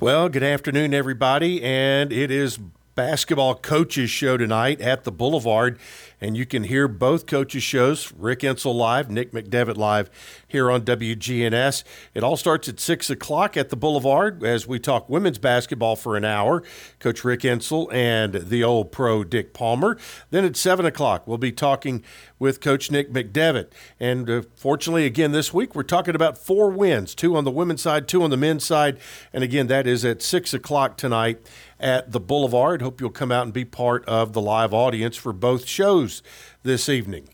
[0.00, 2.58] Well, good afternoon, everybody, and it is
[2.94, 5.78] basketball coaches show tonight at the Boulevard.
[6.20, 10.08] And you can hear both coaches' shows, Rick Insell live, Nick McDevitt live,
[10.48, 11.84] here on WGNS.
[12.14, 16.16] It all starts at 6 o'clock at the Boulevard as we talk women's basketball for
[16.16, 16.62] an hour.
[16.98, 19.98] Coach Rick Insell and the old pro Dick Palmer.
[20.30, 22.02] Then at 7 o'clock, we'll be talking
[22.38, 23.70] with Coach Nick McDevitt.
[24.00, 27.82] And uh, fortunately, again, this week, we're talking about four wins two on the women's
[27.82, 28.98] side, two on the men's side.
[29.32, 31.38] And again, that is at 6 o'clock tonight
[31.78, 32.82] at the Boulevard.
[32.82, 36.22] Hope you'll come out and be part of the live audience for both shows
[36.62, 37.28] this evening.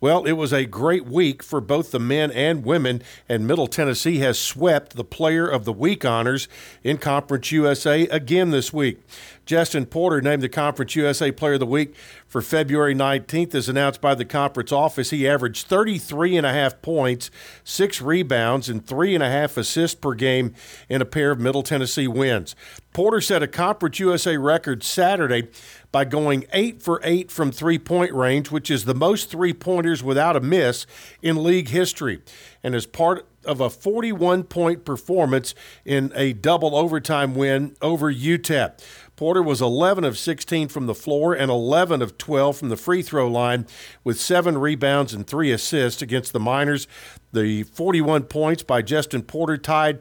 [0.00, 4.18] Well, it was a great week for both the men and women, and Middle Tennessee
[4.18, 6.48] has swept the Player of the Week honors
[6.82, 9.00] in Conference USA again this week.
[9.46, 11.94] Justin Porter named the Conference USA Player of the Week
[12.26, 15.10] for February 19th, as announced by the conference office.
[15.10, 17.30] He averaged 33 and a half points,
[17.62, 20.54] six rebounds, and three and a half assists per game
[20.88, 22.56] in a pair of Middle Tennessee wins.
[22.92, 25.48] Porter set a Conference USA record Saturday
[25.94, 30.02] by going eight for eight from three point range, which is the most three pointers
[30.02, 30.86] without a miss
[31.22, 32.20] in league history.
[32.64, 38.82] And as part of a 41 point performance in a double overtime win over UTEP.
[39.14, 43.00] Porter was 11 of 16 from the floor and 11 of 12 from the free
[43.00, 43.64] throw line
[44.02, 46.88] with seven rebounds and three assists against the Miners.
[47.32, 50.00] The 41 points by Justin Porter tied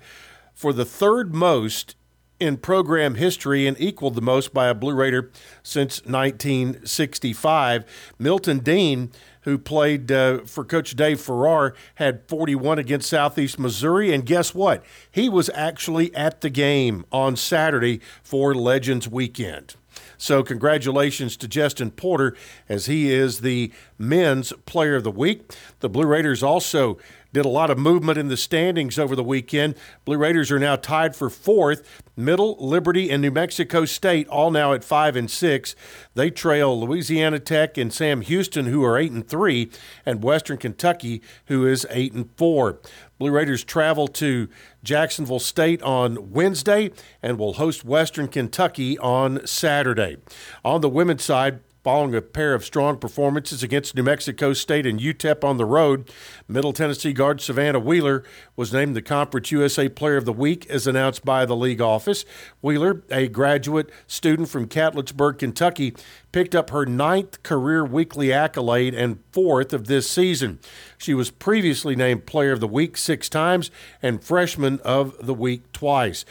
[0.56, 1.96] for the third most
[2.44, 5.32] in program history and equaled the most by a Blue Raider
[5.64, 7.86] since 1965.
[8.20, 9.12] Milton Dean
[9.44, 14.14] who played uh, for Coach Dave Farrar, had 41 against Southeast Missouri.
[14.14, 14.84] And guess what?
[15.12, 19.76] He was actually at the game on Saturday for Legends Weekend.
[20.18, 22.36] So, congratulations to Justin Porter
[22.68, 25.54] as he is the men's player of the week.
[25.82, 26.98] The Blue Raiders also
[27.34, 29.76] did a lot of movement in the standings over the weekend.
[30.06, 32.02] Blue Raiders are now tied for fourth.
[32.16, 35.76] Middle, Liberty, and New Mexico State all now at five and six.
[36.14, 39.72] They trail Louisiana Tech and Sam Houston, who are eight and three,
[40.06, 42.80] and Western Kentucky, who is eight and four.
[43.18, 44.48] Blue Raiders travel to
[44.84, 46.92] Jacksonville State on Wednesday
[47.22, 50.18] and will host Western Kentucky on Saturday.
[50.64, 55.02] On the women's side, Following a pair of strong performances against New Mexico State and
[55.02, 56.10] UTEP on the road,
[56.48, 58.24] Middle Tennessee guard Savannah Wheeler
[58.56, 62.24] was named the Conference USA Player of the Week as announced by the league office.
[62.62, 65.94] Wheeler, a graduate student from Catlettsburg, Kentucky,
[66.32, 70.60] picked up her ninth career weekly accolade and fourth of this season.
[70.98, 75.70] She was previously named Player of the Week six times and Freshman of the Week
[75.74, 76.24] twice.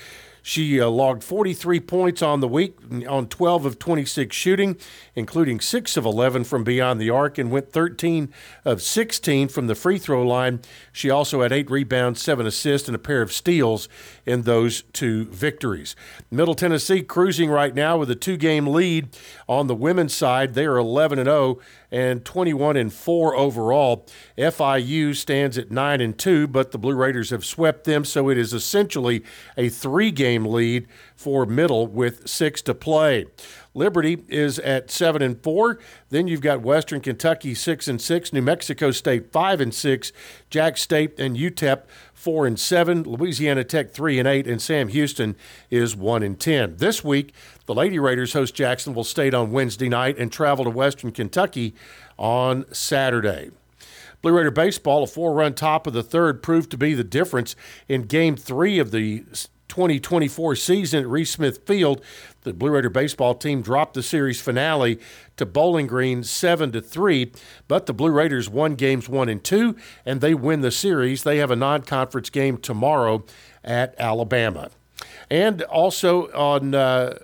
[0.43, 2.77] She uh, logged 43 points on the week
[3.09, 4.77] on 12 of 26 shooting,
[5.15, 8.33] including 6 of 11 from beyond the arc, and went 13
[8.65, 10.61] of 16 from the free throw line.
[10.91, 13.89] She also had 8 rebounds, 7 assists, and a pair of steals
[14.27, 15.95] in those two victories.
[16.31, 19.17] Middle Tennessee cruising right now with a two game lead
[19.49, 20.55] on the women's side.
[20.55, 21.61] They are 11 and 0
[21.93, 24.07] and 21 and 4 overall.
[24.39, 28.39] FIU stands at 9 and 2, but the Blue Raiders have swept them, so it
[28.39, 29.23] is essentially
[29.57, 33.27] a three game lead for Middle with six to play.
[33.75, 35.79] Liberty is at seven and four.
[36.11, 40.13] Then you've got Western Kentucky six and six, New Mexico State five and six,
[40.51, 41.83] Jack State and UTEP
[42.15, 45.37] four and seven, Louisiana Tech three and eight, and Sam Houston
[45.71, 46.77] is one and ten.
[46.77, 47.33] This week,
[47.67, 51.75] the Lady Raiders host Jacksonville State on Wednesday night and travel to Western Kentucky
[52.19, 53.51] on Saturday.
[54.21, 57.57] Blue Raider baseball, a four-run top of the third, proved to be the difference
[57.89, 59.25] in Game Three of the
[59.73, 62.05] 2024 season at Reese Smith Field.
[62.43, 65.01] The Blue Raider baseball team dropped the series finale
[65.39, 67.33] to Bowling Green 7 to 3,
[67.69, 69.75] but the Blue Raiders won games 1 and 2
[70.05, 71.23] and they win the series.
[71.23, 73.25] They have a non-conference game tomorrow
[73.65, 74.69] at Alabama.
[75.31, 77.17] And also on uh,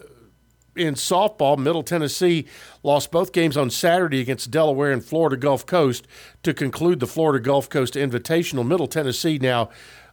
[0.75, 2.47] in softball, Middle Tennessee
[2.83, 6.09] lost both games on Saturday against Delaware and Florida Gulf Coast
[6.45, 8.67] to conclude the Florida Gulf Coast Invitational.
[8.67, 9.69] Middle Tennessee now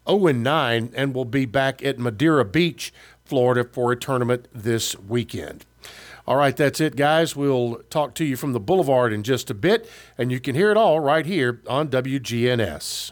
[0.08, 2.94] 0 9 and will be back at Madeira Beach,
[3.24, 5.66] Florida for a tournament this weekend.
[6.28, 7.36] All right, that's it, guys.
[7.36, 10.72] We'll talk to you from the Boulevard in just a bit, and you can hear
[10.72, 13.12] it all right here on WGNS.